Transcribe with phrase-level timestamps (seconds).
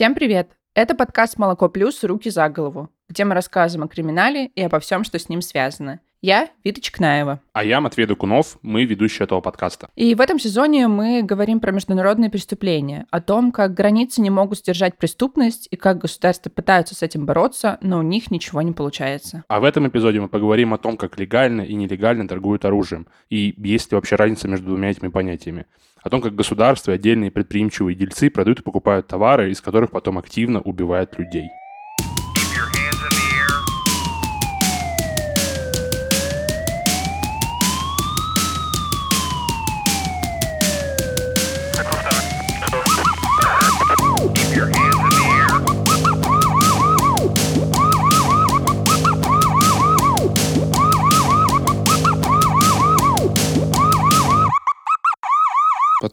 [0.00, 0.52] Всем привет!
[0.72, 2.02] Это подкаст «Молоко плюс.
[2.04, 6.00] Руки за голову», где мы рассказываем о криминале и обо всем, что с ним связано.
[6.22, 7.40] Я Вита Чкнаева.
[7.54, 9.88] А я Матвей Докунов, мы ведущие этого подкаста.
[9.96, 14.58] И в этом сезоне мы говорим про международные преступления, о том, как границы не могут
[14.58, 19.44] сдержать преступность и как государства пытаются с этим бороться, но у них ничего не получается.
[19.48, 23.54] А в этом эпизоде мы поговорим о том, как легально и нелегально торгуют оружием, и
[23.56, 25.64] есть ли вообще разница между двумя этими понятиями
[26.02, 30.18] о том, как государство и отдельные предприимчивые дельцы продают и покупают товары, из которых потом
[30.18, 31.48] активно убивают людей.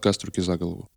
[0.08, 0.88] Подкаст «Руки за голову».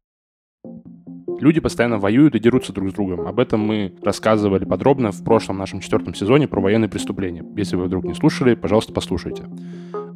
[1.42, 3.28] Люди постоянно воюют и дерутся друг с другом.
[3.28, 7.44] Об этом мы рассказывали подробно в прошлом нашем четвертом сезоне про военные преступления.
[7.58, 9.50] Если вы вдруг не слушали, пожалуйста, послушайте.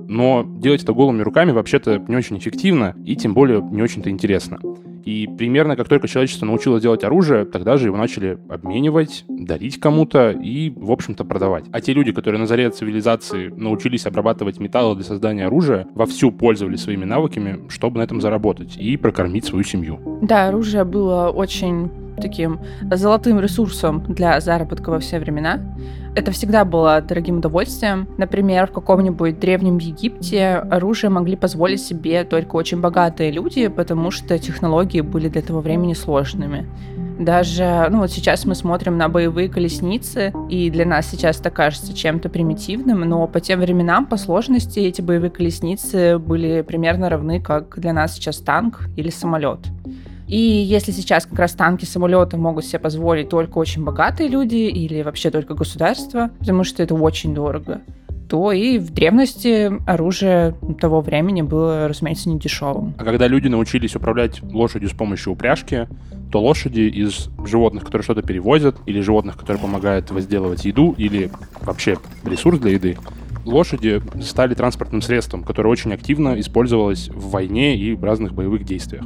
[0.07, 4.59] Но делать это голыми руками вообще-то не очень эффективно и тем более не очень-то интересно.
[5.05, 10.31] И примерно как только человечество научилось делать оружие, тогда же его начали обменивать, дарить кому-то
[10.31, 11.65] и, в общем-то, продавать.
[11.71, 16.81] А те люди, которые на заре цивилизации научились обрабатывать металлы для создания оружия, вовсю пользовались
[16.81, 20.19] своими навыками, чтобы на этом заработать и прокормить свою семью.
[20.23, 22.59] Да, оружие было очень таким
[22.91, 25.59] золотым ресурсом для заработка во все времена.
[26.15, 28.07] Это всегда было дорогим удовольствием.
[28.17, 34.39] Например, в каком-нибудь древнем Египте оружие могли позволить себе только очень богатые люди, потому что
[34.39, 36.67] технологии были для этого времени сложными.
[37.19, 41.93] Даже, ну вот сейчас мы смотрим на боевые колесницы, и для нас сейчас это кажется
[41.93, 47.79] чем-то примитивным, но по тем временам, по сложности, эти боевые колесницы были примерно равны, как
[47.79, 49.59] для нас сейчас танк или самолет.
[50.27, 55.01] И если сейчас как раз танки, самолеты могут себе позволить только очень богатые люди или
[55.01, 57.81] вообще только государство, потому что это очень дорого,
[58.27, 62.95] то и в древности оружие того времени было, разумеется, не дешевым.
[62.97, 65.87] А когда люди научились управлять лошадью с помощью упряжки,
[66.31, 71.29] то лошади из животных, которые что-то перевозят, или животных, которые помогают возделывать еду, или
[71.61, 72.97] вообще ресурс для еды,
[73.45, 79.03] лошади стали транспортным средством, которое очень активно использовалось в войне и в разных боевых действиях.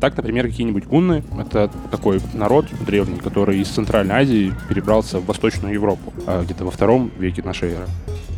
[0.00, 5.74] Так, например, какие-нибудь гунны— это такой народ древний, который из Центральной Азии перебрался в Восточную
[5.74, 7.86] Европу а, где-то во втором веке нашей эры.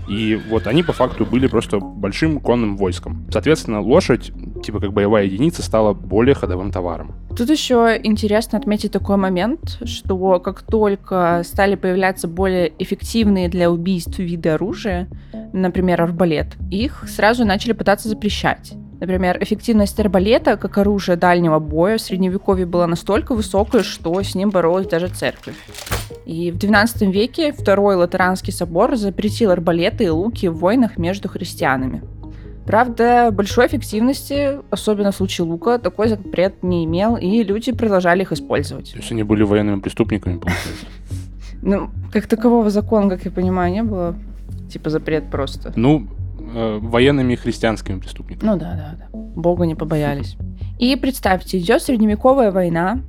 [0.09, 3.27] И вот они по факту были просто большим конным войском.
[3.31, 4.33] Соответственно, лошадь,
[4.65, 7.13] типа как боевая единица, стала более ходовым товаром.
[7.37, 14.19] Тут еще интересно отметить такой момент, что как только стали появляться более эффективные для убийств
[14.19, 15.09] виды оружия,
[15.53, 18.73] например, арбалет, их сразу начали пытаться запрещать.
[19.01, 24.51] Например, эффективность арбалета как оружие дальнего боя в средневековье была настолько высокой, что с ним
[24.51, 25.55] боролась даже церковь.
[26.27, 32.03] И в XII веке Второй Латеранский собор запретил арбалеты и луки в войнах между христианами.
[32.67, 38.33] Правда, большой эффективности, особенно в случае лука, такой запрет не имел, и люди продолжали их
[38.33, 38.93] использовать.
[38.93, 40.87] То есть они были военными преступниками, получается?
[41.63, 44.17] Ну, как такового закона, как я понимаю, не было.
[44.71, 45.73] Типа запрет просто.
[45.77, 46.09] Ну,
[46.59, 48.51] э, военными и христианскими преступниками.
[48.51, 49.19] Ну да, да, да.
[49.19, 50.37] Бога не побоялись.
[50.79, 53.01] И представьте, идет средневековая война,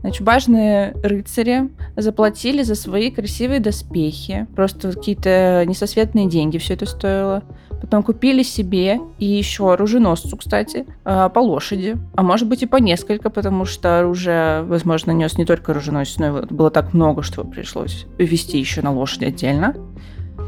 [0.00, 4.46] Значит, важные рыцари заплатили за свои красивые доспехи.
[4.56, 7.42] Просто какие-то несосветные деньги все это стоило.
[7.80, 11.96] Потом купили себе и еще оруженосцу, кстати, э, по лошади.
[12.14, 16.38] А может быть и по несколько, потому что оружие, возможно, нес не только оруженосец, но
[16.38, 19.74] и было так много, что пришлось вести еще на лошади отдельно.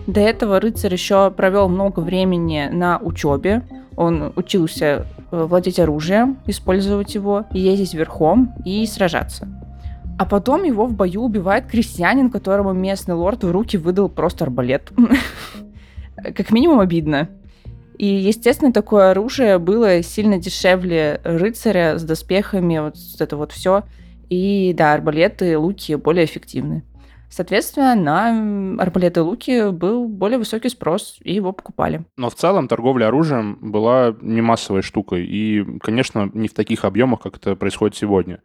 [0.07, 3.63] До этого рыцарь еще провел много времени на учебе.
[3.97, 9.49] Он учился э, владеть оружием, использовать его, ездить верхом и сражаться.
[10.19, 14.93] А потом его в бою убивает крестьянин, которому местный лорд в руки выдал просто арбалет.
[16.17, 17.29] Как минимум обидно.
[17.99, 23.85] И, естественно, такое оружие было сильно дешевле рыцаря с доспехами, вот это вот все.
[24.29, 26.83] И да, арбалеты, луки более эффективны.
[27.33, 32.05] Соответственно, на арбалеты и луки был более высокий спрос, и его покупали.
[32.19, 37.23] Но в целом торговля оружием была не массовой штукой, и, конечно, не в таких объемах,
[37.23, 38.43] как это происходит сегодня.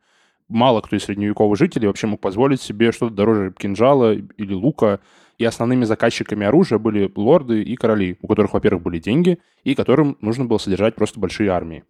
[0.48, 5.01] Мало кто из средневековых жителей вообще мог позволить себе что-то дороже кинжала или лука,
[5.38, 10.18] и основными заказчиками оружия были лорды и короли, у которых, во-первых, были деньги, и которым
[10.22, 11.84] нужно было содержать просто большие армии.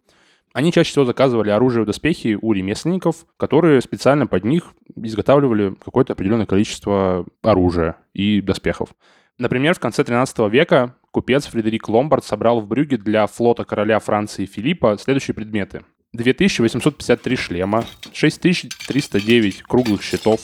[0.52, 6.14] Они чаще всего заказывали оружие и доспехи у ремесленников, которые специально под них изготавливали какое-то
[6.14, 8.90] определенное количество оружия и доспехов.
[9.38, 14.46] Например, в конце 13 века купец Фредерик Ломбард собрал в Брюге для флота короля Франции
[14.46, 15.84] Филиппа следующие предметы.
[16.14, 20.40] 2853 шлема, 6309 круглых щитов,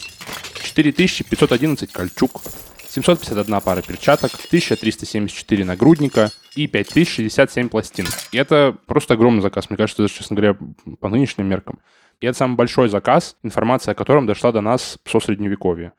[0.62, 2.43] 4511 кольчуг,
[2.94, 8.06] 751 пара перчаток, 1374 нагрудника и 5067 пластин.
[8.31, 9.69] И это просто огромный заказ.
[9.69, 10.56] Мне кажется, даже, честно говоря,
[11.00, 11.81] по нынешним меркам.
[12.20, 15.93] И это самый большой заказ, информация о котором дошла до нас со Средневековья.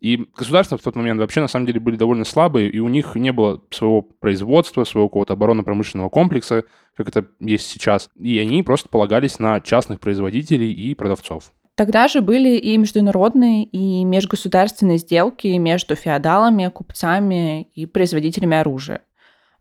[0.00, 3.14] И государства в тот момент вообще на самом деле были довольно слабые, и у них
[3.14, 6.64] не было своего производства, своего какого-то оборонно-промышленного комплекса,
[6.96, 8.10] как это есть сейчас.
[8.18, 11.52] И они просто полагались на частных производителей и продавцов.
[11.74, 19.00] Тогда же были и международные, и межгосударственные сделки между феодалами, купцами и производителями оружия.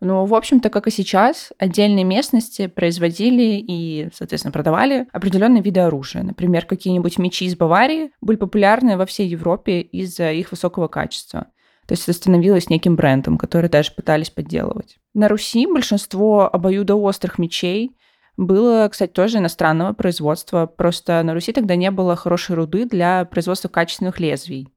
[0.01, 6.23] Но, в общем-то, как и сейчас, отдельные местности производили и, соответственно, продавали определенные виды оружия.
[6.23, 11.47] Например, какие-нибудь мечи из Баварии были популярны во всей Европе из-за их высокого качества.
[11.85, 14.97] То есть это становилось неким брендом, который даже пытались подделывать.
[15.13, 17.95] На Руси большинство обоюдоострых мечей
[18.41, 20.65] было, кстати, тоже иностранного производства.
[20.65, 24.67] Просто на Руси тогда не было хорошей руды для производства качественных лезвий.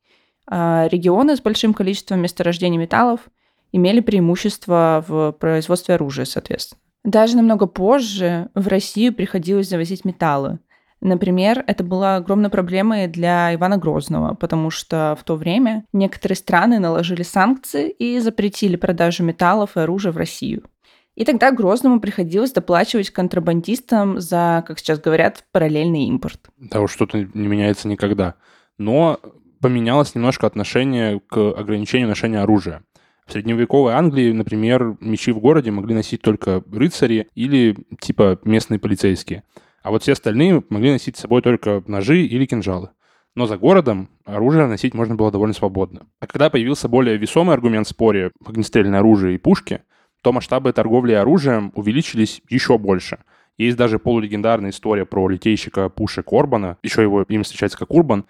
[0.46, 3.20] А регионы с большим количеством месторождений металлов
[3.72, 6.80] имели преимущество в производстве оружия, соответственно.
[7.04, 10.58] Даже намного позже в Россию приходилось завозить металлы.
[11.00, 16.78] Например, это была огромной проблемой для Ивана Грозного, потому что в то время некоторые страны
[16.78, 20.64] наложили санкции и запретили продажу металлов и оружия в Россию.
[21.14, 26.40] И тогда Грозному приходилось доплачивать контрабандистам за, как сейчас говорят, параллельный импорт.
[26.58, 28.34] Да уж что-то не меняется никогда.
[28.78, 29.20] Но
[29.60, 32.82] поменялось немножко отношение к ограничению ношения оружия.
[33.26, 39.44] В средневековой Англии, например, мечи в городе могли носить только рыцари или типа местные полицейские.
[39.82, 42.90] А вот все остальные могли носить с собой только ножи или кинжалы.
[43.34, 46.06] Но за городом оружие носить можно было довольно свободно.
[46.20, 49.82] А когда появился более весомый аргумент в споре огнестрельное оружие и пушки,
[50.24, 53.18] то масштабы торговли оружием увеличились еще больше.
[53.58, 58.24] Есть даже полулегендарная история про литейщика пушек Орбана, еще его имя встречается как Урбан,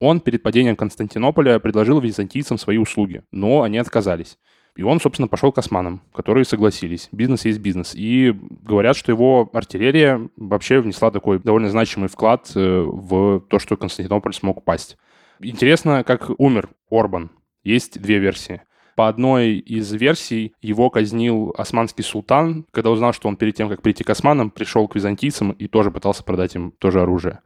[0.00, 4.38] он перед падением Константинополя предложил византийцам свои услуги, но они отказались.
[4.74, 7.10] И он, собственно, пошел к османам, которые согласились.
[7.12, 7.94] Бизнес есть бизнес.
[7.94, 13.76] И говорят, что его артиллерия вообще внесла такой довольно значимый вклад э, в то, что
[13.76, 14.96] Константинополь смог упасть.
[15.40, 17.30] Интересно, как умер Орбан.
[17.62, 18.62] Есть две версии.
[18.96, 23.82] По одной из версий его казнил османский султан, когда узнал, что он перед тем, как
[23.82, 27.40] прийти к османам, пришел к византийцам и тоже пытался продать им тоже оружие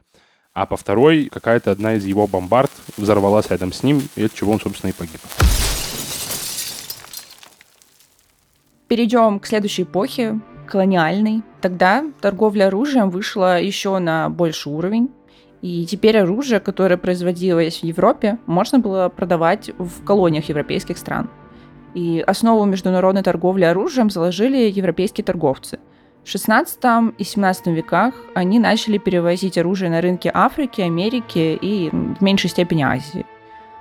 [0.58, 4.50] а по второй какая-то одна из его бомбард взорвалась рядом с ним, и от чего
[4.50, 5.20] он, собственно, и погиб.
[8.88, 11.42] Перейдем к следующей эпохе, колониальной.
[11.60, 15.10] Тогда торговля оружием вышла еще на больший уровень.
[15.60, 21.30] И теперь оружие, которое производилось в Европе, можно было продавать в колониях европейских стран.
[21.94, 25.78] И основу международной торговли оружием заложили европейские торговцы–
[26.28, 32.22] в XVI и XVII веках они начали перевозить оружие на рынки Африки, Америки и в
[32.22, 33.24] меньшей степени Азии.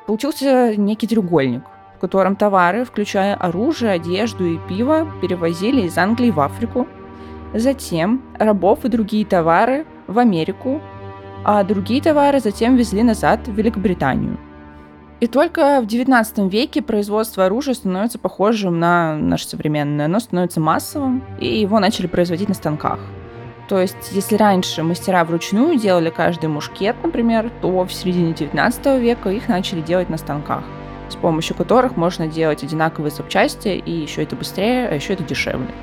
[0.05, 1.63] Получился некий треугольник,
[1.97, 6.87] в котором товары, включая оружие, одежду и пиво, перевозили из Англии в Африку,
[7.53, 10.79] затем рабов и другие товары в Америку,
[11.43, 14.37] а другие товары затем везли назад в Великобританию.
[15.19, 20.05] И только в XIX веке производство оружия становится похожим на наше современное.
[20.05, 22.99] Оно становится массовым, и его начали производить на станках.
[23.67, 29.29] То есть, если раньше мастера вручную делали каждый мушкет, например, то в середине 19 века
[29.29, 30.63] их начали делать на станках,
[31.09, 35.73] с помощью которых можно делать одинаковые запчасти, и еще это быстрее, а еще это дешевле.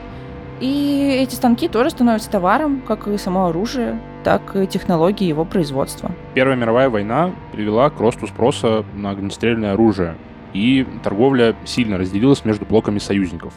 [0.60, 6.12] И эти станки тоже становятся товаром, как и само оружие, так и технологии его производства.
[6.34, 10.16] Первая мировая война привела к росту спроса на огнестрельное оружие,
[10.52, 13.52] и торговля сильно разделилась между блоками союзников.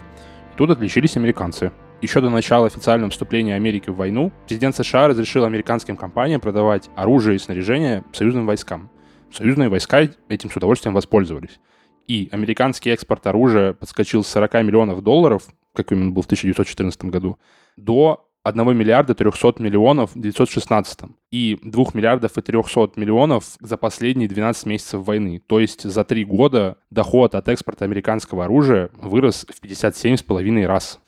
[0.58, 1.72] тут отличились американцы.
[2.02, 7.36] Еще до начала официального вступления Америки в войну президент США разрешил американским компаниям продавать оружие
[7.36, 8.90] и снаряжение союзным войскам.
[9.32, 11.60] Союзные войска этим с удовольствием воспользовались.
[12.08, 15.44] И американский экспорт оружия подскочил с 40 миллионов долларов
[15.78, 17.38] как именно был в 1914 году,
[17.78, 21.00] до 1 миллиарда 300 миллионов в 1916
[21.32, 25.42] и 2 миллиардов и 300 миллионов за последние 12 месяцев войны.
[25.46, 31.00] То есть за три года доход от экспорта американского оружия вырос в 57,5 раз.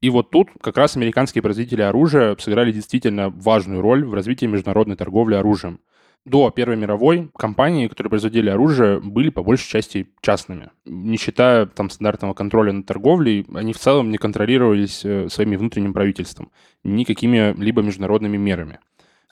[0.00, 4.96] И вот тут как раз американские производители оружия сыграли действительно важную роль в развитии международной
[4.96, 5.80] торговли оружием
[6.28, 10.70] до Первой мировой компании, которые производили оружие, были по большей части частными.
[10.84, 15.92] Не считая там стандартного контроля над торговлей, они в целом не контролировались э, своими внутренним
[15.92, 16.50] правительством,
[16.84, 18.78] никакими либо международными мерами.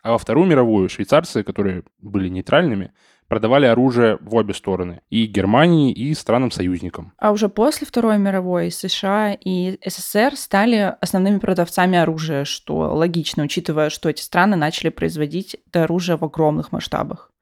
[0.03, 2.93] А во Вторую мировую швейцарцы, которые были нейтральными,
[3.29, 7.13] продавали оружие в обе стороны, и Германии, и странам-союзникам.
[7.19, 13.91] А уже после Второй мировой США и СССР стали основными продавцами оружия, что логично, учитывая,
[13.91, 17.33] что эти страны начали производить это оружие в огромных масштабах.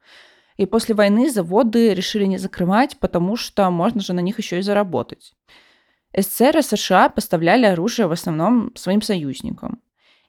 [0.56, 4.62] И после войны заводы решили не закрывать, потому что можно же на них еще и
[4.62, 5.34] заработать.
[6.16, 9.80] СССР и США поставляли оружие в основном своим союзникам.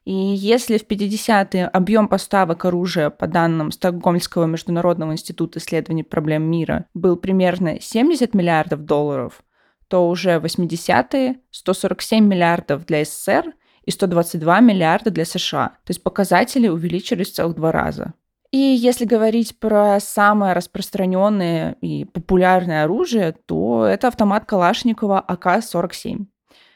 [0.05, 6.85] И если в 50-е объем поставок оружия, по данным Стокгольмского международного института исследований проблем мира,
[6.93, 9.43] был примерно 70 миллиардов долларов,
[9.87, 15.69] то уже в 80-е 147 миллиардов для СССР и 122 миллиарда для США.
[15.83, 18.13] То есть показатели увеличились в целых два раза.
[18.51, 26.27] И если говорить про самое распространенное и популярное оружие, то это автомат Калашникова АК-47.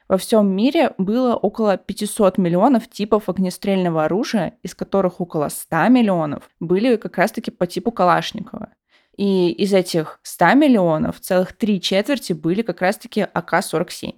[0.09, 6.49] Во всем мире было около 500 миллионов типов огнестрельного оружия, из которых около 100 миллионов
[6.59, 8.69] были как раз-таки по типу Калашникова.
[9.17, 14.15] И из этих 100 миллионов целых три четверти были как раз-таки АК-47.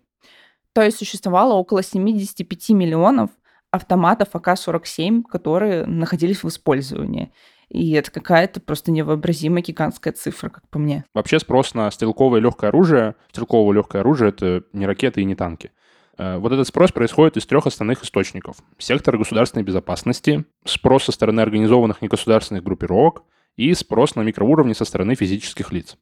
[0.71, 3.29] То есть существовало около 75 миллионов
[3.69, 7.33] автоматов АК-47, которые находились в использовании.
[7.67, 11.03] И это какая-то просто невообразимая гигантская цифра, как по мне.
[11.13, 15.71] Вообще спрос на стрелковое легкое оружие, стрелковое легкое оружие— это не ракеты и не танки.
[16.17, 18.57] Э, вот этот спрос происходит из трех основных источников.
[18.77, 23.23] Сектор государственной безопасности, спрос со стороны организованных негосударственных группировок
[23.55, 25.97] и спрос на микроуровне со стороны физических лиц.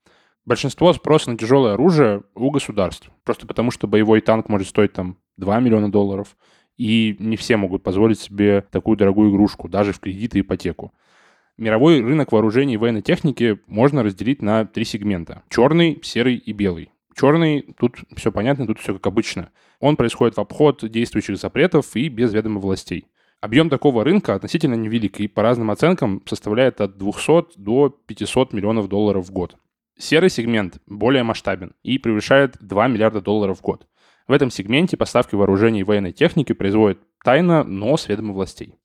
[0.45, 3.11] Большинство спроса на тяжелое оружие у государств.
[3.23, 6.35] Просто потому, что боевой танк может стоить там 2 миллиона долларов,
[6.77, 10.93] и не все могут позволить себе такую дорогую игрушку, даже в кредит и ипотеку.
[11.57, 15.43] Мировой рынок вооружений и военной техники можно разделить на три сегмента.
[15.49, 16.89] Черный, серый и белый.
[17.15, 19.51] Черный, тут все понятно, тут все как обычно.
[19.79, 23.07] Он происходит в обход действующих запретов и без ведома властей.
[23.41, 28.89] Объем такого рынка относительно невелик и по разным оценкам составляет от 200 до 500 миллионов
[28.89, 29.55] долларов в год.
[29.97, 33.87] Серый сегмент более масштабен и превышает 2 миллиарда долларов в год.
[34.27, 38.75] В этом сегменте поставки вооружений и военной техники производят тайно, но с ведома властей.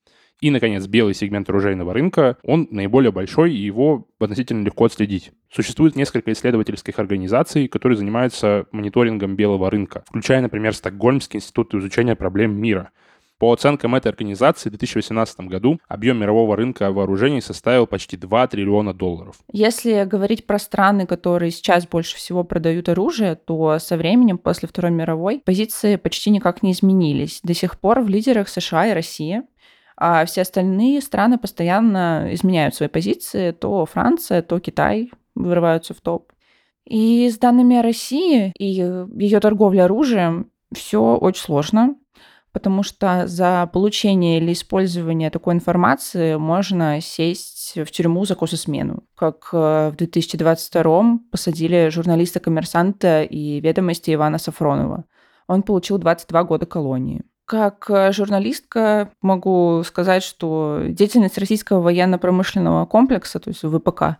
[0.45, 5.33] И, наконец, белый сегмент оружейного рынка, он наиболее большой, и его относительно легко отследить.
[5.51, 12.61] Существует несколько исследовательских организаций, которые занимаются мониторингом белого рынка, включая, например, Стокгольмский институт изучения проблем
[12.61, 12.91] мира.
[13.39, 18.93] По оценкам этой организации, в 2018 году объем мирового рынка вооружений составил почти 2 триллиона
[18.93, 19.37] долларов.
[19.51, 24.93] Если говорить про страны, которые сейчас больше всего продают оружие, то со временем, после Второй
[24.93, 27.41] мировой, позиции почти никак не изменились.
[27.43, 29.45] До сих пор в лидерах США и Россия
[29.97, 33.53] а все остальные страны постоянно изменяют свои позиции.
[33.53, 36.33] То Франция, то Китай вырываются в топ.
[36.87, 41.97] И с данными о России и ее торговле оружием все очень сложно,
[42.53, 49.49] потому что за получение или использование такой информации можно сесть в тюрьму за кососмену, как
[49.53, 55.05] э, в 2022 посадили журналиста-коммерсанта и ведомости Ивана Сафронова.
[55.47, 57.23] Он получил 22 года колонии.
[57.47, 64.19] Как э, журналистка могу сказать, что деятельность российского военно-промышленного комплекса, то есть ВПК,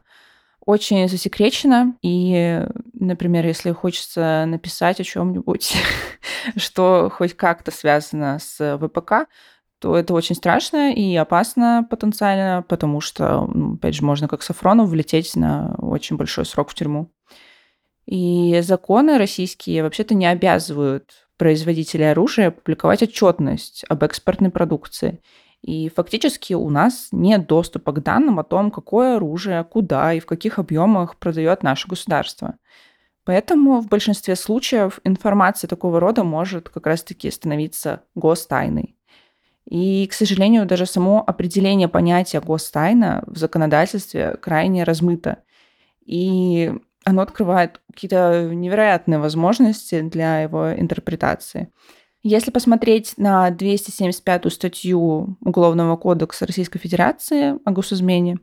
[0.67, 1.95] очень засекречена.
[2.03, 2.63] И,
[2.93, 5.75] например, если хочется написать о чем-нибудь,
[6.57, 9.29] что хоть как-то связано с ВПК,
[9.79, 14.89] то это очень страшно и опасно потенциально, потому что, ну, опять же, можно как Сафронов
[14.89, 17.11] влететь на очень большой срок в тюрьму.
[18.07, 25.21] И законы российские вообще-то не обязывают производителей оружия публиковать отчетность об экспортной продукции.
[25.63, 30.27] И фактически у нас нет доступа к данным о том, какое оружие, куда и в
[30.27, 32.57] каких объемах продает наше государство.
[33.25, 38.97] Поэтому в большинстве случаев информация такого рода может как раз-таки становиться гостайной.
[39.67, 45.39] И, к сожалению, даже само определение понятия гостайна в законодательстве крайне размыто.
[46.05, 46.73] И
[47.05, 51.71] оно открывает какие-то невероятные возможности для его интерпретации.
[52.23, 58.39] Если посмотреть на 275-ю статью Уголовного кодекса Российской Федерации о госизмене,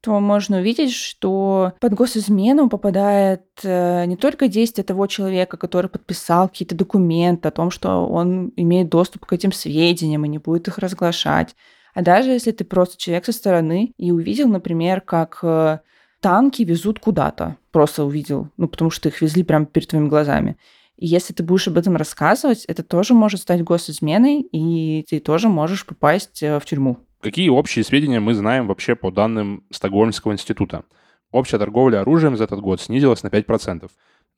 [0.00, 6.48] то можно увидеть, что под госизмену попадает э, не только действие того человека, который подписал
[6.48, 10.78] какие-то документы о том, что он имеет доступ к этим сведениям и не будет их
[10.78, 11.56] разглашать,
[11.94, 15.80] а даже если ты просто человек со стороны и увидел, например, как э,
[16.20, 17.56] танки везут куда-то.
[17.70, 18.48] Просто увидел.
[18.56, 20.56] Ну, потому что их везли прямо перед твоими глазами.
[20.96, 25.48] И если ты будешь об этом рассказывать, это тоже может стать госизменой, и ты тоже
[25.48, 26.98] можешь попасть э, в тюрьму.
[27.20, 30.84] Какие общие сведения мы знаем вообще по данным Стокгольмского института?
[31.30, 33.88] Общая торговля оружием за этот год снизилась на 5%,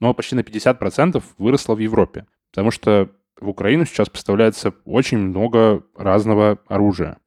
[0.00, 3.10] но почти на 50% выросла в Европе, потому что
[3.40, 7.18] в Украину сейчас поставляется очень много разного оружия.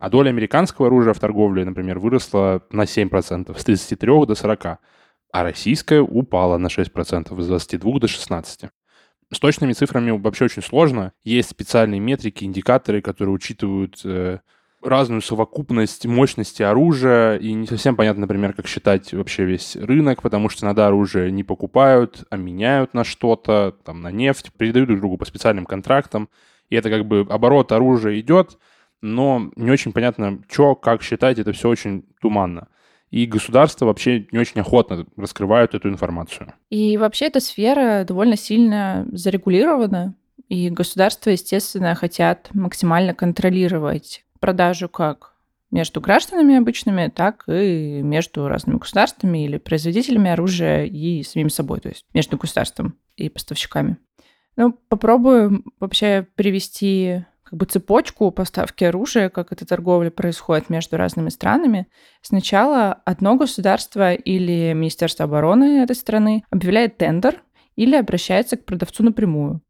[0.00, 5.42] А доля американского оружия в торговле, например, выросла на 7%, с 33 до 40, а
[5.42, 8.70] российская упала на 6%, с 22 до 16.
[9.32, 11.12] С точными цифрами вообще очень сложно.
[11.22, 14.38] Есть специальные метрики, индикаторы, которые учитывают э,
[14.82, 20.48] разную совокупность мощности оружия, и не совсем понятно, например, как считать вообще весь рынок, потому
[20.48, 25.18] что иногда оружие не покупают, а меняют на что-то, там, на нефть, передают друг другу
[25.18, 26.30] по специальным контрактам,
[26.70, 28.58] и это как бы оборот оружия идет,
[29.00, 32.68] но не очень понятно, что, как считать, это все очень туманно.
[33.10, 36.52] И государство вообще не очень охотно раскрывают эту информацию.
[36.68, 40.14] И вообще эта сфера довольно сильно зарегулирована,
[40.48, 45.34] и государства, естественно, хотят максимально контролировать продажу как
[45.70, 51.88] между гражданами обычными, так и между разными государствами или производителями оружия и самим собой, то
[51.88, 53.96] есть между государством и поставщиками.
[54.56, 61.30] Ну, попробую вообще привести как бы цепочку поставки оружия, как эта торговля происходит между разными
[61.30, 61.88] странами.
[62.22, 67.42] Сначала одно государство или Министерство обороны этой страны объявляет тендер
[67.74, 69.62] или обращается к продавцу напрямую.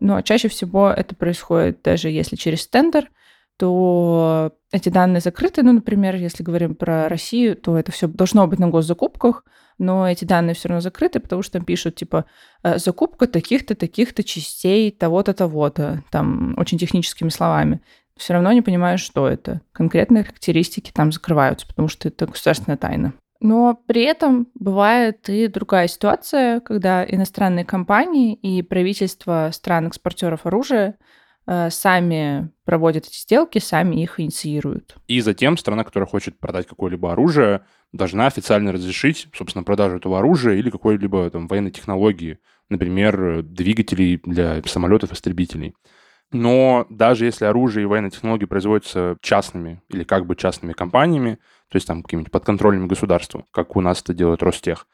[0.00, 3.08] Но чаще всего это происходит даже если через тендер,
[3.56, 5.62] то эти данные закрыты.
[5.62, 9.44] Ну, например, если говорим про Россию, то это все должно быть на госзакупках,
[9.80, 12.26] но эти данные все равно закрыты, потому что там пишут, типа,
[12.62, 17.80] «Э, закупка таких-то, таких-то частей, того-то, того-то, там, очень техническими словами.
[18.16, 19.62] Все равно не понимаешь, что это.
[19.72, 23.14] Конкретные характеристики там закрываются, потому что это государственная тайна.
[23.40, 30.98] Но при этом бывает и другая ситуация, когда иностранные компании и правительства стран-экспортеров оружия
[31.52, 34.94] Э, сами проводят эти сделки, сами их инициируют.
[35.08, 40.54] И затем страна, которая хочет продать какое-либо оружие, должна официально разрешить, собственно, продажу этого оружия
[40.54, 45.74] или какой-либо там военной технологии, например, двигателей для самолетов-истребителей.
[46.32, 51.76] Но даже если оружие и военные технологии производятся частными или как бы частными компаниями, то
[51.76, 54.86] есть там какими-нибудь подконтрольными государством, как у нас это делает Ростех,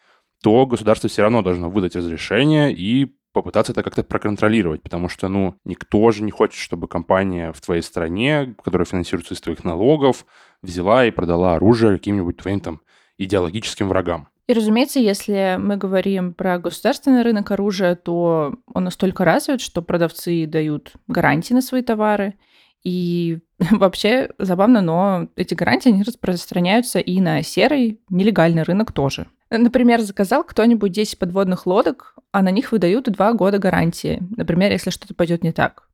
[0.43, 5.57] то государство все равно должно выдать разрешение и попытаться это как-то проконтролировать, потому что, ну,
[5.64, 10.25] никто же не хочет, чтобы компания в твоей стране, которая финансируется из твоих налогов,
[10.62, 12.81] взяла и продала оружие каким-нибудь твоим там
[13.19, 14.28] идеологическим врагам.
[14.49, 20.46] И, разумеется, если мы говорим про государственный рынок оружия, то он настолько развит, что продавцы
[20.46, 22.37] дают гарантии на свои товары.
[22.85, 29.27] И вообще забавно, но эти гарантии они распространяются и на серый нелегальный рынок тоже.
[29.50, 34.22] Например, заказал кто-нибудь 10 подводных лодок, а на них выдают два года гарантии.
[34.37, 35.88] Например, если что-то пойдет не так.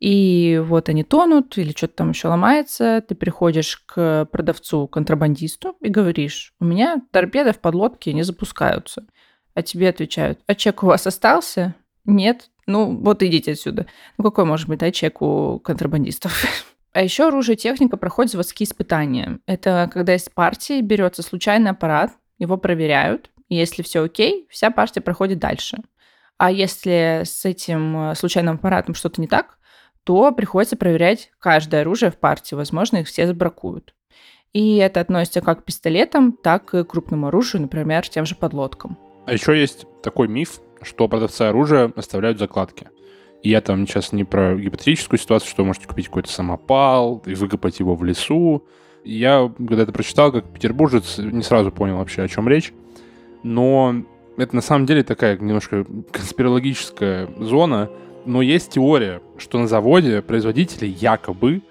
[0.00, 6.54] И вот они тонут или что-то там еще ломается, ты приходишь к продавцу-контрабандисту и говоришь,
[6.60, 9.06] у меня торпеды в подлодке не запускаются.
[9.54, 11.74] А тебе отвечают, а чек у вас остался?
[12.04, 12.50] Нет.
[12.66, 13.86] Ну, вот идите отсюда.
[14.18, 16.44] Ну, какой может быть, да, чек у контрабандистов?
[16.94, 19.38] А еще оружие и техника проходят заводские испытания.
[19.46, 25.38] Это когда из партии берется случайный аппарат, его проверяют, если все окей, вся партия проходит
[25.38, 25.78] дальше.
[26.36, 29.58] А если с этим э, случайным аппаратом что-то не так,
[30.04, 32.54] то приходится проверять каждое оружие в партии.
[32.54, 33.94] Возможно, их все забракуют.
[34.52, 38.96] И это относится как к пистолетам, так и к крупному оружию, например, тем же подлодкам.
[39.26, 42.88] А еще есть такой миф, что продавцы оружия оставляют закладки.
[43.42, 47.34] И я там сейчас не про гипотетическую ситуацию, что вы можете купить какой-то самопал и
[47.34, 48.66] выкопать его в лесу,
[49.04, 52.72] я, когда это прочитал, как петербуржец, не сразу понял вообще, о чем речь.
[53.42, 54.02] Но
[54.36, 57.90] это на самом деле такая немножко конспирологическая зона.
[58.24, 61.62] Но есть теория, что на заводе производители якобы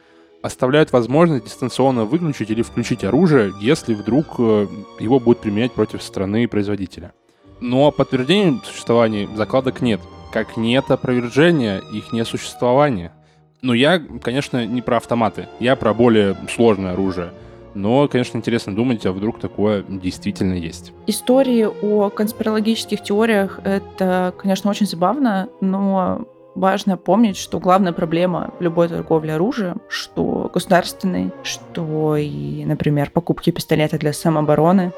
[0.42, 4.68] оставляют возможность дистанционно выключить или включить оружие, если вдруг э,
[5.00, 7.14] его будут применять против страны производителя.
[7.60, 10.00] Но подтверждения существования закладок нет.
[10.32, 13.14] Как нет опровержения их несуществования.
[13.62, 15.48] Ну, я, конечно, не про автоматы.
[15.60, 17.32] Я про более сложное оружие.
[17.74, 20.94] Но, конечно, интересно думать, а вдруг такое действительно есть.
[21.06, 28.88] Истории о конспирологических теориях— это, конечно, очень забавно, но важно помнить, что главная проблема любой
[28.90, 34.92] торговле оружием, что государственной, что и, например, покупки пистолета для самообороны,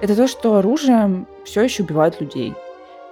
[0.00, 2.54] это то, что оружием все еще убивает людей.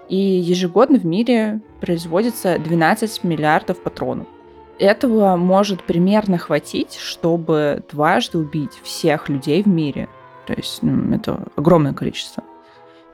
[0.08, 4.26] И ежегодно в мире производится 12 миллиардов патронов.
[4.78, 10.08] Этого может примерно хватить, чтобы дважды убить всех людей в мире.
[10.46, 12.44] То есть ну, это огромное количество.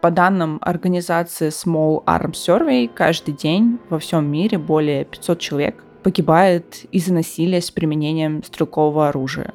[0.00, 6.84] По данным организации Small Arms Survey, каждый день во всем мире более 500 человек погибает
[6.90, 9.54] из-за насилия с применением стрелкового оружия.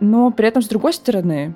[0.00, 1.54] Но при этом, с другой стороны,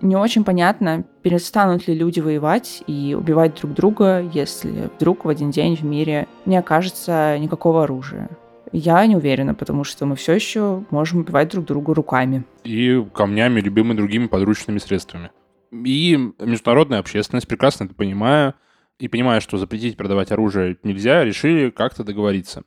[0.00, 5.52] не очень понятно, перестанут ли люди воевать и убивать друг друга, если вдруг в один
[5.52, 8.28] день в мире не окажется никакого оружия.
[8.72, 12.44] Я не уверена, потому что мы все еще можем убивать друг друга руками.
[12.64, 15.30] И камнями, любыми другими подручными средствами.
[15.70, 18.54] И международная общественность, прекрасно это понимая,
[18.98, 22.62] и понимая, что запретить продавать оружие нельзя, решили как-то договориться.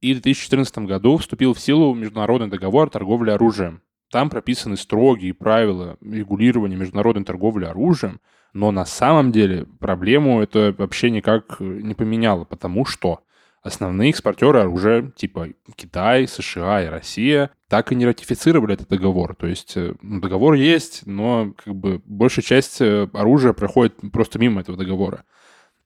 [0.00, 3.82] И в 2014 году вступил в силу международный договор о торговле оружием.
[4.10, 8.20] Там прописаны строгие правила регулирования международной торговли оружием,
[8.54, 13.20] но на самом деле проблему это вообще никак не поменяло, потому что
[13.62, 19.34] основные экспортеры оружия, типа Китай, США и Россия, так и не ратифицировали этот договор.
[19.34, 24.38] То есть э, ну, договор есть, но как бы большая часть э, оружия проходит просто
[24.38, 25.24] мимо этого договора.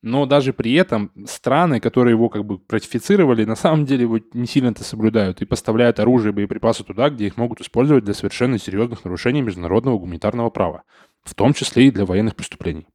[0.03, 4.47] Но даже при этом страны, которые его как бы ратифицировали, на самом деле его не
[4.47, 8.59] сильно это соблюдают и поставляют оружие и боеприпасы туда, где их могут использовать для совершенно
[8.59, 10.83] серьезных нарушений международного гуманитарного права,
[11.23, 12.87] в том числе и для военных преступлений.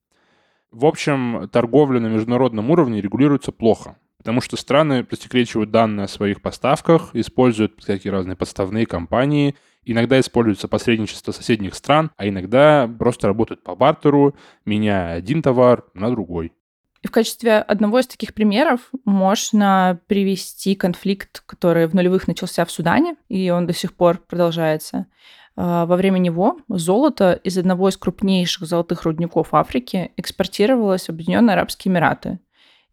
[0.72, 6.42] В общем, торговля на международном уровне регулируется плохо, потому что страны засекречивают данные о своих
[6.42, 13.64] поставках, используют всякие разные подставные компании, иногда используется посредничество соседних стран, а иногда просто работают
[13.64, 16.54] по бартеру, меняя один товар на другой.
[17.02, 22.72] И в качестве одного из таких примеров можно привести конфликт, который в нулевых начался в
[22.72, 25.08] Судане, и он до сих пор продолжается.
[25.56, 31.54] А, во время него золото из одного из крупнейших золотых рудников Африки экспортировалось в Объединенные
[31.54, 32.40] Арабские Эмираты.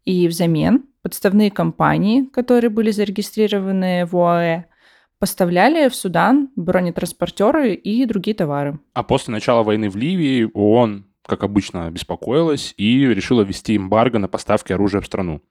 [0.07, 4.63] И взамен подставные компании, которые были зарегистрированы в ОАЭ,
[5.19, 8.79] поставляли в Судан бронетранспортеры и другие товары.
[8.93, 14.29] А после начала войны в Ливии ООН как обычно, беспокоилась и решила ввести эмбарго на
[14.29, 15.41] поставки оружия в страну.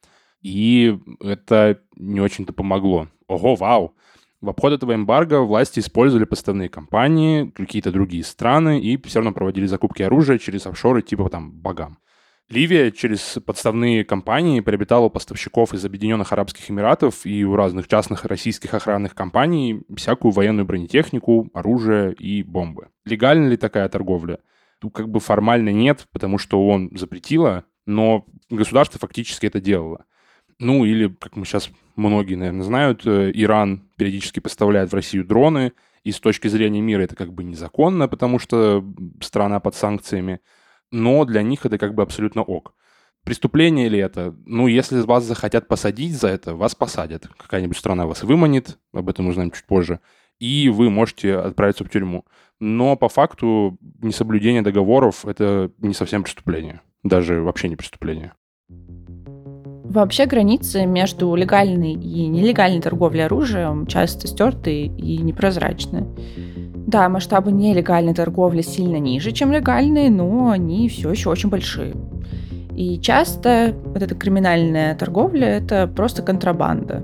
[0.40, 3.08] И это не очень-то помогло.
[3.28, 3.94] Ого, вау!
[4.40, 9.66] В обход этого эмбарго власти использовали подставные компании, какие-то другие страны и все равно проводили
[9.66, 11.98] закупки оружия через офшоры типа там Багам.
[12.48, 18.72] Ливия через подставные компании приобретала поставщиков из Объединенных Арабских Эмиратов и у разных частных российских
[18.72, 22.88] охранных компаний всякую военную бронетехнику, оружие и бомбы.
[23.04, 24.38] Легальна ли такая торговля?
[24.80, 30.04] Ну, как бы формально нет, потому что он запретило, но государство фактически это делало.
[30.60, 35.72] Ну, или, как мы сейчас многие, наверное, знают, э, Иран периодически поставляет в Россию дроны,
[36.04, 38.84] и с точки зрения мира это как бы незаконно, потому что
[39.20, 40.40] страна под санкциями,
[40.90, 42.74] но для них это как бы абсолютно ок.
[43.24, 44.34] Преступление ли это?
[44.46, 47.26] Ну, если вас захотят посадить за это, вас посадят.
[47.36, 50.00] Какая-нибудь страна вас выманит, об этом узнаем чуть позже,
[50.38, 52.24] и вы можете отправиться в тюрьму
[52.60, 58.32] но по факту несоблюдение договоров— это не совсем преступление, даже вообще не преступление.
[59.88, 66.06] Вообще границы между легальной и нелегальной торговлей оружием часто стерты и непрозрачны.
[66.86, 71.94] Да, масштабы нелегальной торговли сильно ниже, чем легальные, но они все еще очень большие.
[72.76, 77.02] И часто вот эта криминальная торговля— это просто контрабанда.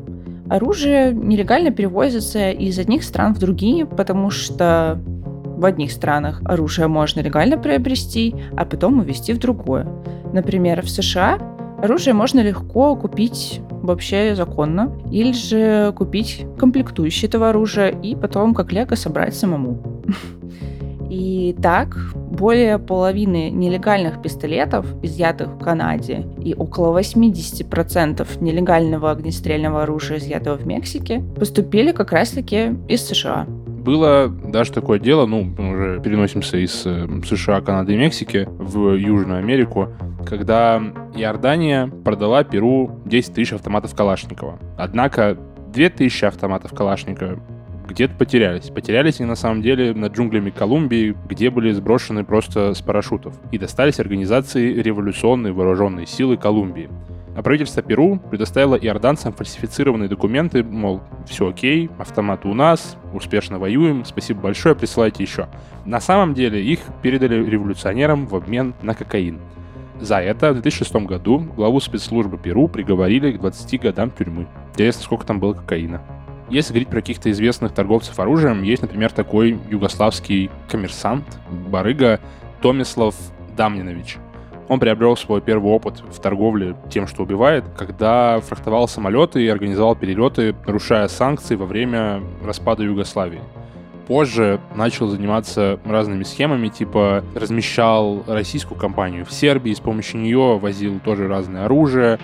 [0.49, 7.21] Оружие нелегально перевозится из одних стран в другие, потому что в одних странах оружие можно
[7.21, 9.89] легально приобрести, а потом увезти в другое.
[10.33, 11.39] Например, в США
[11.83, 18.73] оружие можно легко купить вообще законно, или же купить комплектующие этого оружия и потом как
[18.73, 19.83] лего собрать самому.
[21.11, 30.17] И так, более половины нелегальных пистолетов, изъятых в Канаде, и около 80% нелегального огнестрельного оружия,
[30.17, 33.45] изъятого в Мексике, поступили как раз-таки из США.
[33.47, 38.95] Было даже такое дело, ну, мы уже переносимся из э, США, Канады и Мексики в
[38.95, 39.89] Южную Америку,
[40.33, 40.83] когда
[41.15, 44.59] Иордания продала Перу 10 тысяч автоматов Калашникова.
[44.79, 45.37] Однако
[45.75, 47.39] 2000 автоматов Калашникова
[47.87, 48.71] где-то потерялись.
[48.71, 53.35] Потерялись они на самом деле над джунглями Колумбии, где были сброшены просто с парашютов.
[53.51, 56.89] И достались организации революционной вооруженной силы Колумбии.
[57.37, 64.07] А правительство Перу предоставило иорданцам фальсифицированные документы, мол, все окей, автоматы у нас, успешно воюем,
[64.07, 65.49] спасибо большое, присылайте еще.
[65.85, 69.39] На самом деле их передали революционерам в обмен на кокаин.
[70.03, 74.49] За это в 2006 году главу спецслужбы Перу приговорили к 20 годам тюрьмы.
[74.73, 76.03] Интересно, сколько там было кокаина.
[76.51, 81.25] Если говорить про каких-то известных торговцев оружием, есть, например, такой югославский коммерсант,
[81.71, 82.19] барыга
[82.61, 83.15] Томислав
[83.57, 84.19] Дамнинович–
[84.73, 89.97] он приобрел свой первый опыт в торговле тем, что убивает, когда фрахтовал самолеты и организовал
[89.97, 93.43] перелеты, нарушая санкции во время распада Югославии.
[94.13, 101.01] Позже начал заниматься разными схемами, типа размещал российскую компанию в Сербии, с помощью нее возил
[101.01, 102.19] тоже разное оружие,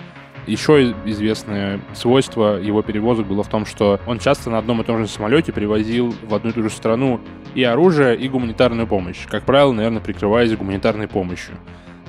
[0.45, 4.99] еще известное свойство его перевозок было в том, что он часто на одном и том
[4.99, 7.21] же самолете привозил в одну и ту же страну
[7.55, 9.25] и оружие, и гуманитарную помощь.
[9.27, 11.55] Как правило, наверное, прикрываясь гуманитарной помощью.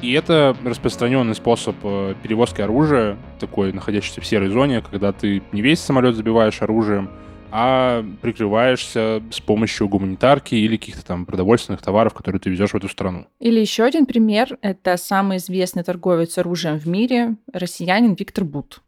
[0.02, 5.62] И это распространенный способ э, перевозки оружия, такой, находящийся в серой зоне, когда ты не
[5.62, 7.08] весь самолет забиваешь оружием,
[7.52, 12.88] а прикрываешься с помощью гуманитарки или каких-то там продовольственных товаров, которые ты везешь в эту
[12.88, 13.26] страну.
[13.38, 18.82] Или еще один пример— это самый известный торговец оружием в мире, россиянин Виктор Бут.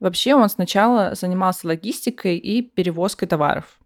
[0.00, 3.78] Вообще он сначала занимался логистикой и перевозкой товаров.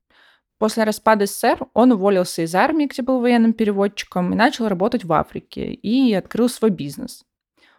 [0.59, 5.13] После распада СССР он уволился из армии, где был военным переводчиком, и начал работать в
[5.13, 7.25] Африке и открыл свой бизнес.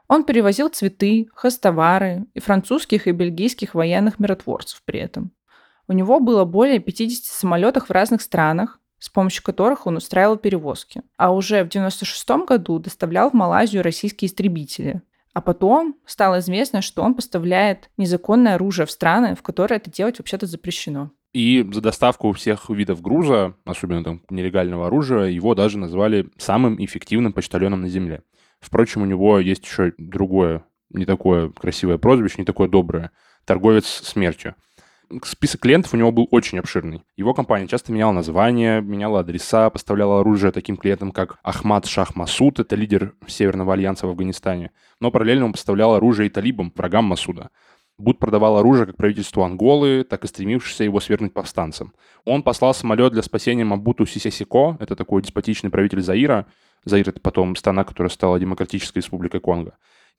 [0.07, 5.31] Он перевозил цветы, хостовары и французских и бельгийских военных миротворцев при этом.
[5.91, 11.01] У него было более 50 самолетов в разных странах, с помощью которых он устраивал перевозки.
[11.17, 15.01] А уже в 1996 году доставлял в Малайзию российские истребители.
[15.33, 20.17] А потом стало известно, что он поставляет незаконное оружие в страны, в которые это делать
[20.17, 21.11] вообще-то запрещено.
[21.33, 27.33] И за доставку всех видов груза, особенно там нелегального оружия, его даже назвали самым эффективным
[27.33, 28.21] почтальоном на Земле.
[28.61, 33.11] Впрочем, у него есть еще другое, не такое красивое прозвище, не такое доброе.
[33.43, 34.55] Торговец смертью.
[35.25, 37.03] Список клиентов у него был очень обширный.
[37.17, 42.59] Его компания часто меняла название, меняла адреса, поставляла оружие таким клиентам, как Ахмад Шах Масуд,
[42.59, 44.71] это лидер Северного альянса в Афганистане.
[44.99, 47.49] Но параллельно он поставлял оружие и талибам, врагам Масуда.
[47.97, 51.93] Буд продавал оружие как правительству Анголы, так и стремившийся его свергнуть повстанцам.
[52.23, 56.47] Он послал самолет для спасения Мабуту Сисесико, это такой деспотичный правитель Заира.
[56.85, 59.73] Заир— это потом страна, которая стала Демократической Республикой Конго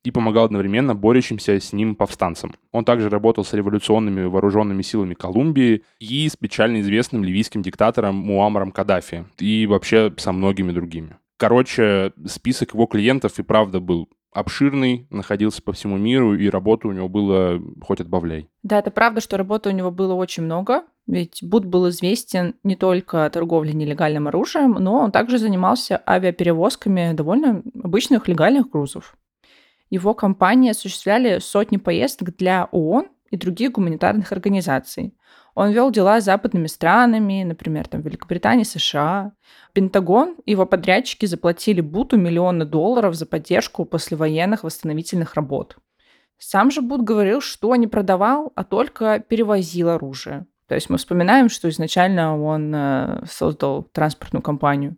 [0.05, 2.55] и помогал одновременно борющимся с ним повстанцам.
[2.73, 8.73] Он также работал с революционными вооруженными силами Колумбии и с печально известным ливийским диктатором Муамаром
[8.73, 11.17] Каддафи и вообще со многими другими.
[11.37, 16.93] Короче, список его клиентов и правда был обширный, находился по всему миру, и работы у
[16.93, 18.49] него было хоть отбавляй.
[18.62, 22.77] Да, это правда, что работы у него было очень много, ведь Буд был известен не
[22.77, 29.17] только торговлей нелегальным оружием, но он также занимался авиаперевозками довольно обычных легальных грузов.
[29.92, 35.14] Его компании осуществляли сотни поездок для ООН и других гуманитарных организаций.
[35.55, 39.33] Он вел дела с западными странами, например, там, Великобритании, США.
[39.74, 45.76] Пентагон и его подрядчики заплатили Буту миллионы долларов за поддержку послевоенных восстановительных работ.
[46.38, 50.46] Сам же Бут говорил, что не продавал, а только перевозил оружие.
[50.68, 54.96] То есть мы вспоминаем, что изначально он э, создал транспортную компанию.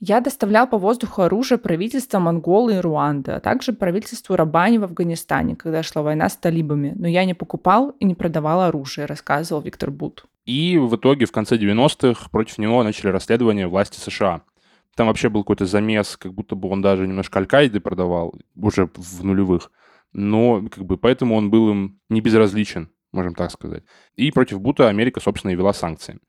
[0.00, 5.56] Я доставлял по воздуху оружие правительствам Монголы и Руанды, а также правительству Рабани в Афганистане,
[5.56, 6.92] когда шла война с талибами.
[6.96, 10.26] Но я не покупал и не продавал оружие, рассказывал Виктор Бут.
[10.44, 14.42] И в итоге в конце 90-х против него начали расследование власти США.
[14.94, 19.24] Там вообще был какой-то замес, как будто бы он даже немножко Аль-Каиды продавал, уже в
[19.24, 19.70] нулевых.
[20.12, 23.84] Но как бы поэтому он был им не безразличен, можем так сказать.
[24.16, 26.20] И против Бута Америка, собственно, и вела санкции.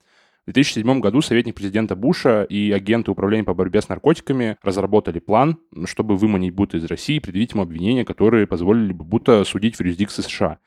[0.47, 5.57] В 2007 году советник президента Буша и агенты управления по борьбе с наркотиками разработали план,
[5.85, 9.79] чтобы выманить Бута из России и предъявить ему обвинения, которые позволили бы Бута судить в
[9.79, 10.59] юрисдикции США.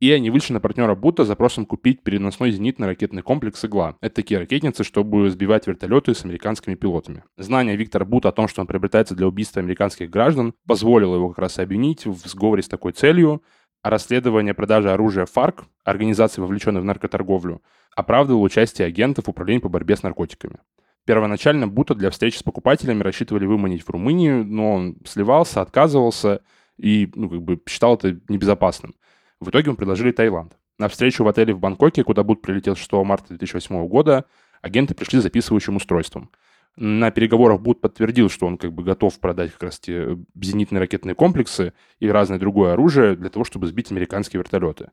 [0.00, 3.96] И они вышли на партнера Бута с запросом купить переносной зенитный ракетный комплекс «Игла».
[4.00, 7.22] Это такие ракетницы, чтобы сбивать вертолеты с американскими пилотами.
[7.36, 11.38] Знание Виктора Бута о том, что он приобретается для убийства американских граждан, позволило его как
[11.38, 13.44] раз обвинить в сговоре с такой целью,
[13.84, 17.62] а расследование продажи оружия ФАРК, организации, вовлеченной в наркоторговлю,
[17.96, 20.58] оправдывал участие агентов Управления по борьбе с наркотиками.
[21.04, 26.40] Первоначально Бута для встречи с покупателями рассчитывали выманить в Румынию, но он сливался, отказывался
[26.78, 28.94] и ну, как бы считал это небезопасным.
[29.40, 30.56] В итоге ему предложили Таиланд.
[30.78, 34.24] На встречу в отеле в Бангкоке, куда Бут прилетел 6 марта 2008 года,
[34.62, 36.30] агенты пришли с записывающим устройством.
[36.76, 41.14] На переговорах Бут подтвердил, что он как бы готов продать как раз те зенитные ракетные
[41.14, 44.90] комплексы и разное другое оружие для того, чтобы сбить американские вертолеты.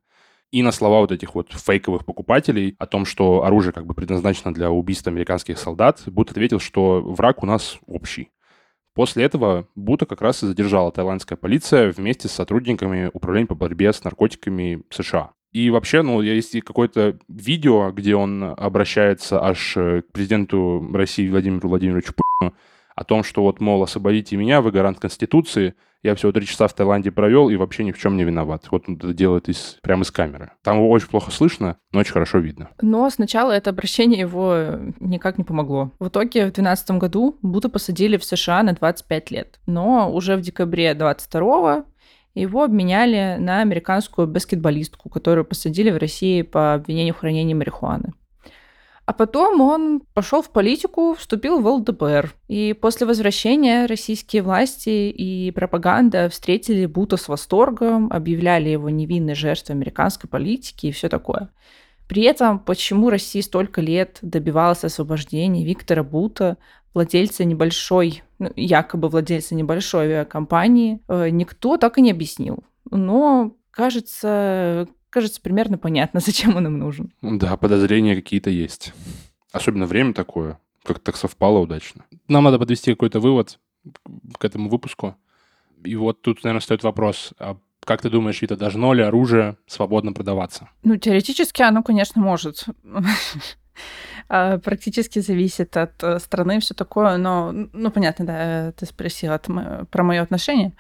[0.52, 4.54] И на слова вот этих вот фейковых покупателей о том, что оружие как бы предназначено
[4.54, 8.30] для убийства американских солдат, Бут ответил, что враг у нас общий.
[8.94, 13.94] После этого Бута как раз и задержала тайландская полиция вместе с сотрудниками Управления по борьбе
[13.94, 15.32] с наркотиками США.
[15.54, 22.14] И вообще, ну, есть какое-то видео, где он обращается аж к президенту России Владимиру Владимировичу
[22.14, 22.56] Путину
[22.95, 26.73] о том, что вот, мол, освободите меня, вы гарант Конституции, я всего три часа в
[26.73, 28.65] Таиланде провел и вообще ни в чем не виноват.
[28.71, 30.51] Вот он это делает из, прямо из камеры.
[30.63, 32.69] Там его очень плохо слышно, но очень хорошо видно.
[32.82, 35.91] Но сначала это обращение его никак не помогло.
[35.99, 39.60] В итоге в 2012 году Бута посадили в США на 25 лет.
[39.67, 41.86] Но уже в декабре 22
[42.34, 48.13] его обменяли на американскую баскетболистку, которую посадили в России по обвинению в хранении марихуаны.
[49.12, 52.34] А потом он пошел в политику, вступил в ЛДПР.
[52.47, 59.76] И после возвращения российские власти и пропаганда встретили Бута с восторгом, объявляли его невинной жертвой
[59.76, 61.50] американской политики и все такое.
[62.08, 66.56] При этом, почему Россия столько лет добивалась освобождения Виктора Бута,
[66.93, 72.63] владельца небольшой, ну, якобы владельца небольшой авиакомпании, э, никто так и не объяснил.
[72.89, 77.13] Но, кажется, кажется, примерно понятно, зачем он им нужен.
[77.21, 78.93] Да, подозрения какие-то есть.
[79.52, 82.06] Особенно время такое, как так совпало удачно.
[82.28, 83.60] Нам надо подвести какой-то вывод
[84.38, 85.15] к этому выпуску.
[85.84, 90.13] И вот тут, наверное, стоит вопрос, а как ты думаешь, Вита, должно ли оружие свободно
[90.13, 90.69] продаваться?
[90.84, 92.65] Ну, теоретически оно, конечно, может.
[94.29, 100.03] А, практически зависит от э, страны, все такое, но, ну, понятно, да, ты спросила про
[100.03, 100.73] мое отношение.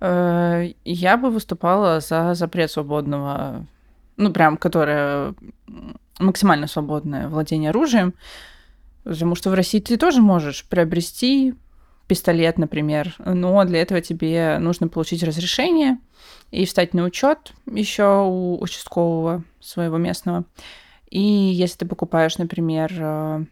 [0.00, 3.66] Э, я бы выступала за запрет свободного,
[4.16, 5.34] ну, прям, которое
[6.18, 8.14] максимально свободное владение оружием,
[9.04, 11.54] потому что в России ты тоже можешь приобрести
[12.06, 15.98] пистолет, например, но для этого тебе нужно получить разрешение
[16.50, 20.44] и встать на учет еще у участкового своего местного.
[21.10, 23.44] И если ты покупаешь, например, э,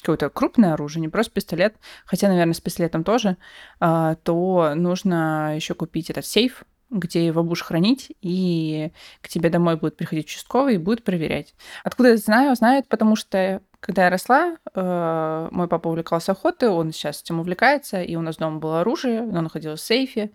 [0.00, 3.36] какое-то крупное оружие, не просто пистолет, хотя, наверное, с пистолетом тоже,
[3.80, 9.76] э, то нужно еще купить этот сейф, где его будешь хранить, и к тебе домой
[9.76, 11.54] будет приходить участковый и будет проверять.
[11.82, 12.54] Откуда я знаю?
[12.54, 18.02] Знают, потому что когда я росла, э, мой папа увлекался охотой, он сейчас этим увлекается,
[18.02, 20.30] и у нас дома было оружие, оно находилось в сейфе,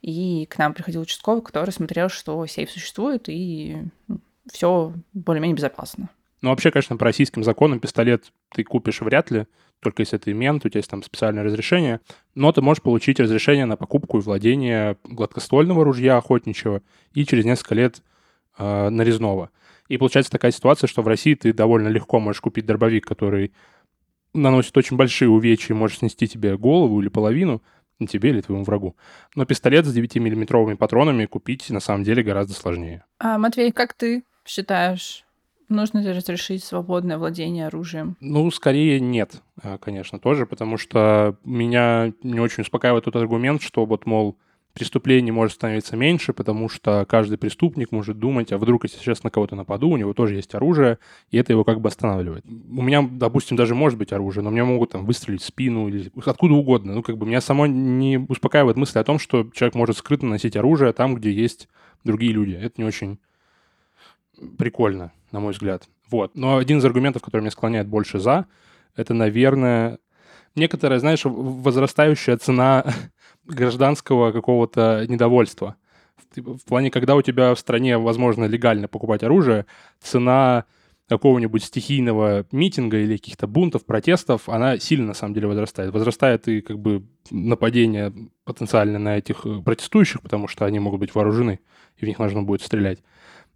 [0.00, 4.20] и к нам приходил участковый, который смотрел, что сейф существует, и ну,
[4.52, 6.10] все более-менее безопасно.
[6.42, 9.46] Ну, вообще, конечно, по российским законам пистолет ты купишь вряд ли,
[9.80, 12.00] только если ты мент, у тебя есть там специальное разрешение,
[12.34, 16.82] но ты можешь получить разрешение на покупку и владение гладкоствольного ружья охотничьего
[17.12, 18.02] и через несколько лет
[18.58, 19.50] э, нарезного.
[19.88, 23.52] И получается такая ситуация, что в России ты довольно легко можешь купить дробовик, который
[24.34, 27.62] наносит очень большие увечья и может снести тебе голову или половину,
[27.98, 28.96] не тебе или твоему врагу.
[29.34, 33.04] Но пистолет с 9-миллиметровыми патронами купить на самом деле гораздо сложнее.
[33.18, 35.24] А, Матвей, как ты считаешь,
[35.68, 38.16] нужно ли разрешить свободное владение оружием?
[38.20, 43.84] Ну, скорее нет, а, конечно, тоже, потому что меня не очень успокаивает тот аргумент, что
[43.84, 44.36] вот, мол,
[44.76, 49.30] преступлений может становиться меньше, потому что каждый преступник может думать, а вдруг если сейчас на
[49.30, 50.98] кого-то нападу, у него тоже есть оружие,
[51.30, 52.44] и это его как бы останавливает.
[52.44, 56.12] У меня, допустим, даже может быть оружие, но мне могут там выстрелить в спину или
[56.26, 56.94] откуда угодно.
[56.94, 60.56] Ну, как бы меня само не успокаивает мысль о том, что человек может скрытно носить
[60.56, 61.68] оружие там, где есть
[62.04, 62.52] другие люди.
[62.52, 63.18] Это не очень
[64.58, 65.88] прикольно, на мой взгляд.
[66.10, 66.34] Вот.
[66.34, 68.46] Но один из аргументов, который меня склоняет больше за,
[68.94, 69.98] это, наверное,
[70.54, 72.84] некоторая, знаешь, возрастающая цена
[73.44, 75.76] гражданского какого-то недовольства.
[76.34, 79.66] В плане, когда у тебя в стране возможно легально покупать оружие,
[80.00, 80.64] цена
[81.08, 85.92] какого-нибудь стихийного митинга или каких-то бунтов, протестов, она сильно на самом деле возрастает.
[85.92, 88.12] Возрастает и как бы нападение
[88.44, 91.60] потенциально на этих э, протестующих, потому что они могут быть вооружены,
[91.96, 92.98] и в них нужно будет стрелять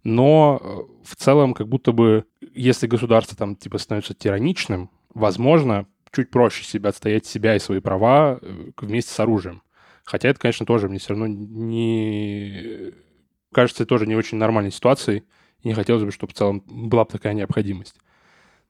[0.03, 6.31] но э, в целом как будто бы, если государство там типа становится тираничным, возможно, чуть
[6.31, 9.61] проще себя отстоять себя и свои права э, вместе с оружием.
[10.03, 12.91] Хотя это, конечно, тоже мне все равно не...
[13.53, 15.23] Кажется, тоже не очень нормальной ситуацией.
[15.61, 17.95] И не хотелось бы, чтобы в целом была бы такая необходимость.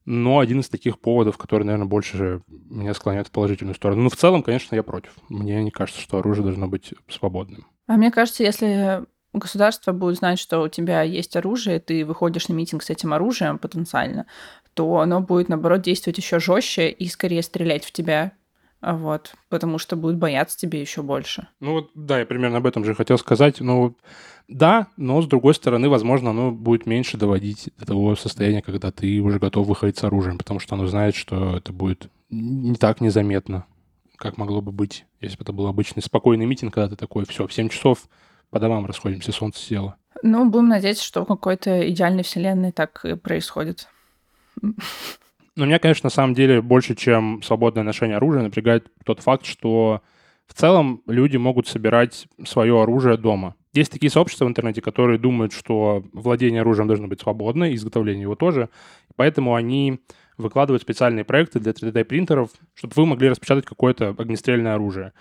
[0.06, 4.02] Но один из таких поводов, который, наверное, больше меня склоняет в положительную сторону.
[4.02, 5.14] Ну, в целом, конечно, я против.
[5.30, 7.68] Мне не кажется, что оружие должно быть свободным.
[7.88, 12.54] А мне кажется, если государство будет знать, что у тебя есть оружие, ты выходишь на
[12.54, 14.26] митинг с этим оружием потенциально,
[14.74, 18.34] то оно будет, наоборот, действовать еще жестче и скорее стрелять в тебя,
[18.82, 21.48] вот, потому что будет бояться тебе еще больше.
[21.60, 23.62] Ну вот, да, я примерно об этом же хотел сказать.
[23.62, 23.96] Ну,
[24.48, 29.20] да, но с другой стороны, возможно, оно будет меньше доводить до того состояния, когда ты
[29.22, 33.66] уже готов выходить с оружием, потому что оно знает, что это будет не так незаметно,
[34.16, 37.48] как могло бы быть, если бы это был обычный спокойный митинг, когда ты такой, все,
[37.48, 38.08] в 7 часов
[38.52, 39.96] по домам расходимся, солнце село.
[40.22, 43.88] Ну, будем надеяться, что в какой-то идеальной вселенной так и происходит.
[44.62, 50.02] Но меня, конечно, на самом деле больше, чем свободное ношение оружия, напрягает тот факт, что
[50.48, 53.56] в целом люди могут собирать свое оружие дома.
[53.74, 58.36] Есть такие сообщества в интернете, которые думают, что владение оружием должно быть свободно, изготовление его
[58.36, 58.70] тоже.
[59.16, 60.02] Поэтому они
[60.38, 65.14] выкладывают специальные проекты для 3D-принтеров, чтобы вы могли распечатать какое-то огнестрельное оружие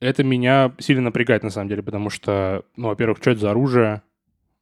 [0.00, 4.02] это меня сильно напрягает, на самом деле, потому что, ну, во-первых, что это за оружие,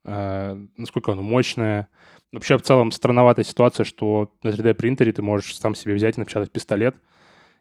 [0.05, 1.88] э, насколько оно мощное.
[2.33, 6.51] Вообще, в целом, странноватая ситуация, что на 3D-принтере ты можешь сам себе взять и напечатать
[6.51, 6.97] пистолет,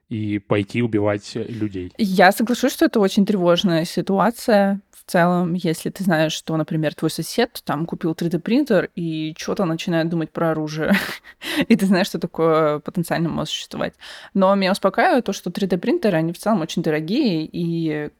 [0.09, 1.93] и пойти убивать людей.
[1.97, 7.09] Я соглашусь, что это очень тревожная ситуация в целом, если ты знаешь, что, например, твой
[7.09, 10.93] сосед там купил 3D-принтер и что-то начинает думать про оружие,
[11.67, 13.93] и ты знаешь, что такое потенциально может существовать.
[14.33, 18.11] Но меня успокаивает то, что 3D-принтеры, они в целом очень дорогие, и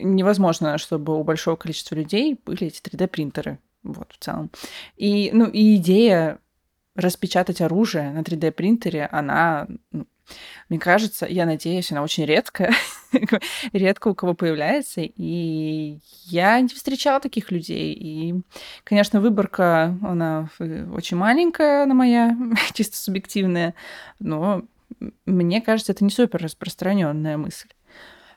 [0.00, 3.58] невозможно, чтобы у большого количества людей были эти 3D-принтеры.
[3.82, 4.50] Вот, в целом.
[4.96, 6.40] И, ну, и идея
[6.96, 10.06] распечатать оружие на 3D-принтере, она, ну,
[10.68, 12.74] мне кажется, я надеюсь, она очень редкая,
[13.72, 17.92] редко у кого появляется, и я не встречала таких людей.
[17.94, 18.34] И,
[18.84, 22.36] конечно, выборка, она очень маленькая, она моя,
[22.74, 23.74] чисто субъективная,
[24.18, 24.62] но
[25.24, 27.68] мне кажется, это не супер распространенная мысль.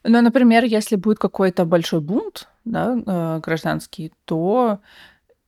[0.03, 4.79] Но, например, если будет какой-то большой бунт да, э, гражданский, то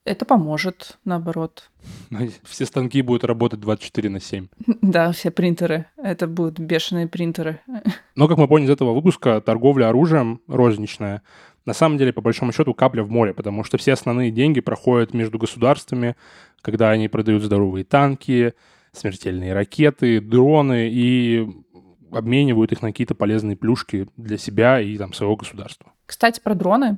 [0.04, 1.70] это поможет, наоборот.
[2.43, 4.47] Все станки будут работать 24 на 7.
[4.82, 5.86] Да, все принтеры.
[5.97, 7.62] Это будут бешеные принтеры.
[8.16, 11.22] Но, как мы поняли из этого выпуска, торговля оружием розничная
[11.66, 15.14] на самом деле, по большому счету, капля в море, потому что все основные деньги проходят
[15.14, 16.16] между государствами,
[16.62, 18.54] когда они продают здоровые танки,
[18.93, 21.47] смертельные ракеты, дроны и
[22.12, 25.93] обменивают их на какие-то полезные плюшки для себя и там своего государства.
[26.06, 26.97] Кстати, про дроны.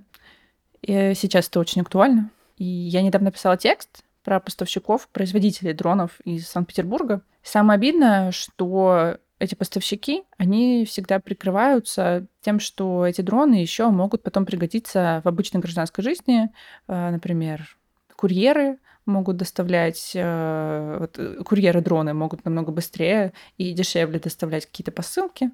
[0.82, 2.32] И сейчас это очень актуально.
[2.58, 7.22] И я недавно писала текст про поставщиков, производителей дронов из Санкт-Петербурга.
[7.41, 14.45] Самое обидное, что эти поставщики, они всегда прикрываются тем, что эти дроны еще могут потом
[14.45, 16.49] пригодиться в обычной гражданской жизни.
[16.88, 17.78] Э, например,
[18.16, 24.93] курьеры могут доставлять, э, вот, э, курьеры дроны могут намного быстрее и дешевле доставлять какие-то
[24.93, 25.51] посылки.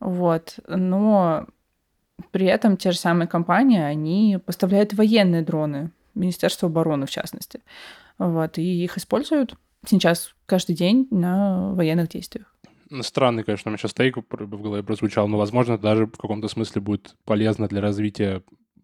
[0.00, 0.58] Вот.
[0.68, 1.46] Но
[2.30, 7.60] при этом те же самые компании, они поставляют военные дроны Министерство обороны, в частности.
[8.18, 9.56] Вот, и их используют
[9.86, 12.54] сейчас каждый день на военных действиях.
[12.90, 16.48] Ну, странный, конечно, у меня сейчас тейк в голове прозвучал, но, возможно, даже в каком-то
[16.48, 18.42] смысле будет полезно для развития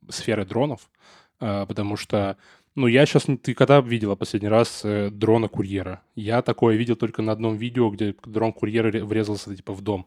[0.08, 0.90] сферы дронов,
[1.38, 2.36] а, потому что,
[2.74, 3.26] ну, я сейчас...
[3.42, 6.02] Ты когда видела последний раз э, дрона-курьера?
[6.16, 10.06] Я такое видел только на одном видео, где дрон-курьер врезался, типа, в дом.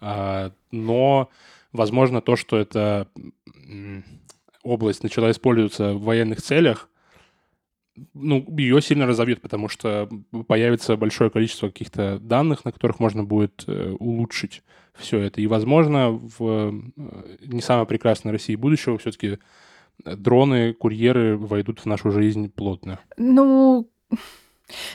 [0.00, 1.28] А, но,
[1.72, 3.08] возможно, то, что это
[4.66, 6.88] область начала использоваться в военных целях,
[8.14, 10.08] ну, ее сильно разовьет, потому что
[10.46, 14.62] появится большое количество каких-то данных, на которых можно будет э, улучшить
[14.94, 15.40] все это.
[15.40, 16.72] И, возможно, в э,
[17.46, 19.38] не самой прекрасной России будущего все-таки
[20.04, 23.00] дроны, курьеры войдут в нашу жизнь плотно.
[23.16, 23.88] Ну,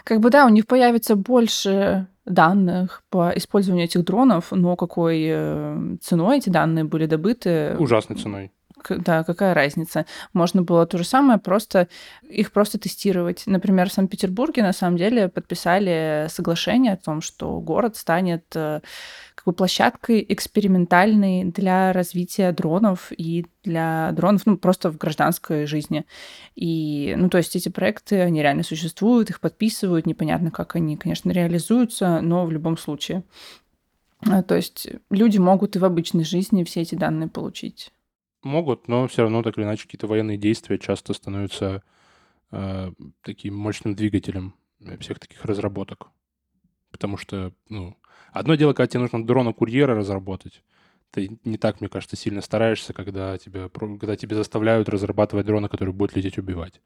[0.03, 5.95] как бы да, у них появится больше данных по использованию этих дронов, но какой э,
[6.01, 7.75] ценой эти данные были добыты?
[7.79, 8.51] Ужасной ценой
[8.89, 10.05] да, какая разница?
[10.33, 11.87] Можно было то же самое, просто
[12.23, 13.43] их просто тестировать.
[13.45, 18.81] Например, в Санкт-Петербурге на самом деле подписали соглашение о том, что город станет э,
[19.35, 26.05] как бы площадкой экспериментальной для развития дронов и для дронов, ну, просто в гражданской жизни.
[26.55, 31.31] И, ну, то есть эти проекты, они реально существуют, их подписывают, непонятно, как они, конечно,
[31.31, 33.23] реализуются, но в любом случае.
[34.29, 37.91] А, то есть люди могут и в обычной жизни все эти данные получить.
[38.43, 41.83] Могут, но все равно так или иначе какие-то военные действия часто становятся
[42.51, 44.55] э, таким мощным двигателем
[44.99, 46.09] всех таких разработок.
[46.91, 47.95] Потому что, ну,
[48.31, 50.63] одно дело, когда тебе нужно дрона-курьера разработать,
[51.11, 55.93] ты не так, мне кажется, сильно стараешься, когда, тебя, когда тебе заставляют разрабатывать дрона, который
[55.93, 56.81] будет лететь убивать.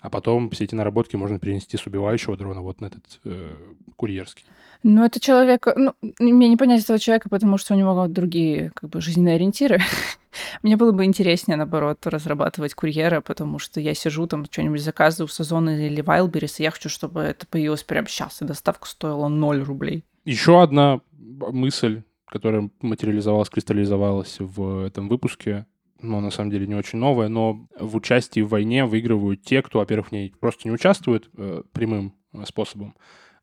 [0.00, 3.54] А потом все эти наработки можно перенести с убивающего дрона вот на этот э,
[3.96, 4.44] курьерский.
[4.84, 5.66] Ну, это человек...
[5.74, 9.80] Ну, мне не понять этого человека, потому что у него другие как бы жизненные ориентиры.
[10.62, 15.32] Мне было бы интереснее, наоборот, разрабатывать курьера, потому что я сижу там, что-нибудь заказываю в
[15.32, 19.62] Сазон или Wildberries, и я хочу, чтобы это появилось прямо сейчас, и доставка стоила 0
[19.64, 20.04] рублей.
[20.24, 25.66] Еще одна мысль, которая материализовалась, кристаллизовалась в этом выпуске,
[26.00, 29.78] но на самом деле не очень новая, но в участии в войне выигрывают те, кто,
[29.80, 32.94] во-первых, в ней просто не участвует э, прямым э, способом,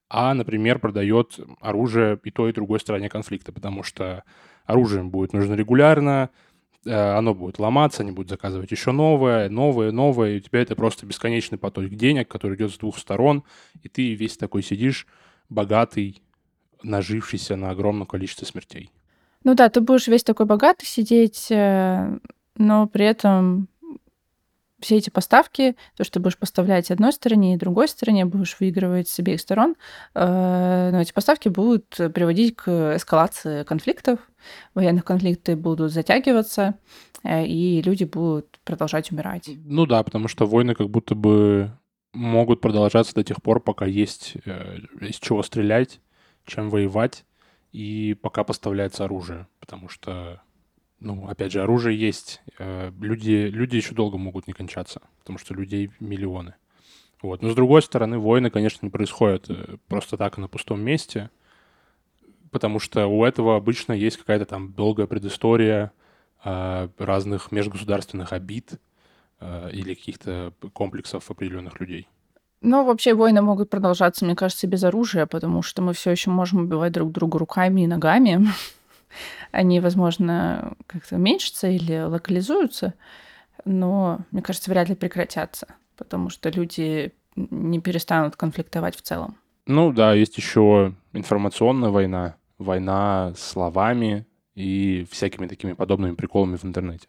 [0.09, 4.23] а, например, продает оружие и той, и другой стороне конфликта, потому что
[4.65, 6.29] оружие будет нужно регулярно,
[6.85, 10.75] э, оно будет ломаться, они будут заказывать еще новое, новое, новое, и у тебя это
[10.75, 13.43] просто бесконечный поток денег, который идет с двух сторон,
[13.81, 15.07] и ты весь такой сидишь,
[15.49, 16.21] богатый,
[16.83, 18.91] нажившийся на огромном количестве смертей.
[19.43, 21.47] Ну да, ты будешь весь такой богатый сидеть,
[22.57, 23.67] но при этом
[24.79, 29.07] все эти поставки, то, что ты будешь поставлять одной стороне и другой стороне, будешь выигрывать
[29.07, 29.75] с обеих сторон,
[30.13, 34.19] э, но эти поставки будут приводить к эскалации конфликтов,
[34.73, 36.75] военных конфликты будут затягиваться,
[37.23, 39.49] э, и люди будут продолжать умирать.
[39.63, 41.71] Ну да, потому что войны как будто бы
[42.13, 45.99] могут продолжаться до тех пор, пока есть э, из чего стрелять,
[46.45, 47.25] чем воевать,
[47.71, 50.41] и пока поставляется оружие, потому что
[50.99, 52.41] ну, опять же, оружие есть.
[52.57, 56.55] Э, люди, люди еще долго могут не кончаться, потому что людей миллионы.
[57.21, 57.41] Вот.
[57.41, 61.29] Но с другой стороны, войны, конечно, не происходят э, просто так на пустом месте,
[62.51, 65.91] потому что у этого обычно есть какая-то там долгая предыстория
[66.43, 68.79] э, разных межгосударственных обид
[69.73, 72.07] или каких-то комплексов определенных людей.
[72.61, 76.61] Ну, вообще войны могут продолжаться, мне кажется, без оружия, потому что мы все еще можем
[76.61, 78.47] убивать друг друга руками и ногами.
[79.51, 82.93] Они, возможно, как-то уменьшатся или локализуются,
[83.63, 89.37] но, мне кажется, вряд ли прекратятся, потому что люди не перестанут конфликтовать в целом.
[89.65, 97.07] Ну да, есть еще информационная война, война словами и всякими такими подобными приколами в интернете.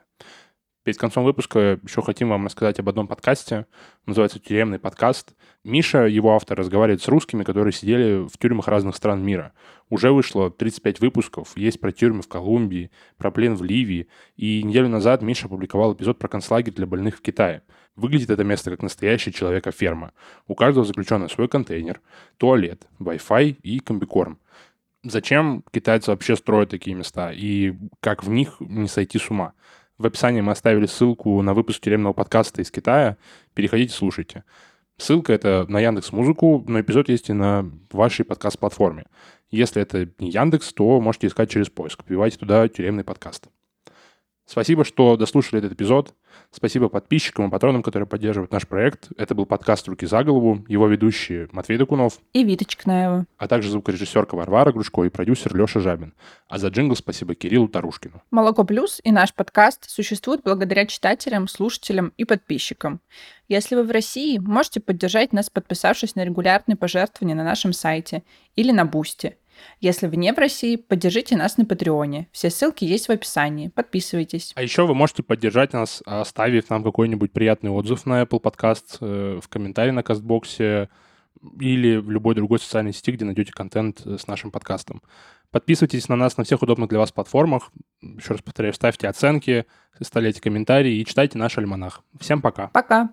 [0.86, 3.66] Перед концом выпуска еще хотим вам рассказать об одном подкасте.
[4.06, 5.34] Называется «Тюремный подкаст».
[5.64, 9.52] Миша, его автор, разговаривает с русскими, которые сидели в тюрьмах разных стран мира.
[9.90, 11.56] Уже вышло 35 выпусков.
[11.56, 14.06] Есть про тюрьмы в Колумбии, про плен в Ливии.
[14.36, 17.62] И неделю назад Миша опубликовал эпизод про концлагерь для больных в Китае.
[17.96, 20.12] Выглядит это место как настоящая человека-ферма.
[20.46, 22.00] У каждого заключенный свой контейнер,
[22.36, 24.38] туалет, Wi-Fi и комбикорм.
[25.02, 27.32] Зачем китайцы вообще строят такие места?
[27.32, 29.52] И как в них не сойти с ума?
[29.98, 33.16] В описании мы оставили ссылку на выпуск тюремного подкаста из Китая.
[33.54, 34.44] Переходите, слушайте.
[34.98, 39.06] Ссылка это на Яндекс Музыку, но эпизод есть и на вашей подкаст-платформе.
[39.50, 42.02] Если это не Яндекс, то можете искать через поиск.
[42.04, 43.48] Вбивайте туда тюремный подкаст.
[44.46, 46.14] Спасибо, что дослушали этот эпизод.
[46.52, 49.08] Спасибо подписчикам и патронам, которые поддерживают наш проект.
[49.16, 50.64] Это был подкаст «Руки за голову».
[50.68, 53.26] Его ведущие Матвей Докунов и Вита Чикнаева.
[53.38, 56.14] А также звукорежиссерка Варвара Грушко и продюсер Леша Жабин.
[56.48, 58.22] А за джингл спасибо Кириллу Тарушкину.
[58.30, 63.00] «Молоко плюс» и наш подкаст существуют благодаря читателям, слушателям и подписчикам.
[63.48, 68.22] Если вы в России, можете поддержать нас, подписавшись на регулярные пожертвования на нашем сайте
[68.54, 69.36] или на Boosty–
[69.80, 72.28] если вы не в России, поддержите нас на Patreon е.
[72.32, 73.68] Все ссылки есть в описании.
[73.68, 74.52] Подписывайтесь.
[74.54, 79.40] А еще вы можете поддержать нас, оставив нам какой-нибудь приятный отзыв на Apple Podcast, э,
[79.42, 80.88] в комментарии на Castbox е
[81.60, 85.02] или в любой другой социальной сети, где найдете контент э, с нашим подкастом.
[85.50, 87.70] Подписывайтесь на нас на всех удобных для вас платформах.
[88.02, 89.66] Еще раз повторяю, ставьте оценки,
[89.98, 92.02] оставляйте комментарии и читайте наш альманах.
[92.20, 92.68] Всем пока.
[92.68, 93.10] Пока.